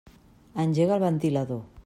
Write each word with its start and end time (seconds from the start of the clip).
Engega 0.63 0.97
el 0.97 1.05
ventilador. 1.05 1.65